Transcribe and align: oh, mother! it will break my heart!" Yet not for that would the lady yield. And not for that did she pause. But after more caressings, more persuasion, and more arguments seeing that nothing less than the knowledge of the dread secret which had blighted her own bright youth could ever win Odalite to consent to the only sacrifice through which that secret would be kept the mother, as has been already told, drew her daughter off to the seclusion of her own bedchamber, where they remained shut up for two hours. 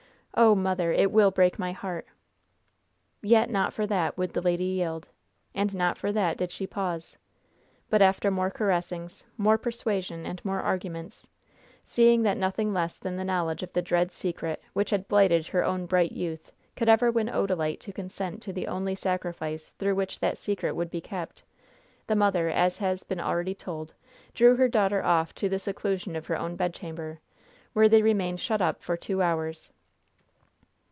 oh, 0.33 0.55
mother! 0.55 0.93
it 0.93 1.11
will 1.11 1.29
break 1.29 1.59
my 1.59 1.73
heart!" 1.73 2.07
Yet 3.21 3.49
not 3.49 3.73
for 3.73 3.85
that 3.87 4.17
would 4.17 4.31
the 4.31 4.41
lady 4.41 4.63
yield. 4.63 5.09
And 5.53 5.75
not 5.75 5.97
for 5.97 6.13
that 6.13 6.37
did 6.37 6.53
she 6.53 6.65
pause. 6.65 7.17
But 7.89 8.01
after 8.01 8.31
more 8.31 8.49
caressings, 8.49 9.25
more 9.35 9.57
persuasion, 9.57 10.25
and 10.25 10.43
more 10.45 10.61
arguments 10.61 11.27
seeing 11.83 12.23
that 12.23 12.37
nothing 12.37 12.71
less 12.71 12.97
than 12.97 13.17
the 13.17 13.25
knowledge 13.25 13.61
of 13.61 13.73
the 13.73 13.81
dread 13.81 14.13
secret 14.13 14.63
which 14.71 14.89
had 14.91 15.09
blighted 15.09 15.47
her 15.47 15.65
own 15.65 15.85
bright 15.85 16.13
youth 16.13 16.53
could 16.77 16.87
ever 16.87 17.11
win 17.11 17.27
Odalite 17.27 17.81
to 17.81 17.91
consent 17.91 18.41
to 18.43 18.53
the 18.53 18.67
only 18.67 18.95
sacrifice 18.95 19.71
through 19.73 19.95
which 19.95 20.17
that 20.21 20.37
secret 20.37 20.71
would 20.77 20.89
be 20.89 21.01
kept 21.01 21.43
the 22.07 22.15
mother, 22.15 22.47
as 22.47 22.77
has 22.77 23.03
been 23.03 23.19
already 23.19 23.53
told, 23.53 23.93
drew 24.33 24.55
her 24.55 24.69
daughter 24.69 25.03
off 25.03 25.35
to 25.35 25.49
the 25.49 25.59
seclusion 25.59 26.15
of 26.15 26.25
her 26.27 26.39
own 26.39 26.55
bedchamber, 26.55 27.19
where 27.73 27.89
they 27.89 28.01
remained 28.01 28.39
shut 28.39 28.61
up 28.61 28.81
for 28.81 28.95
two 28.95 29.21
hours. 29.21 29.69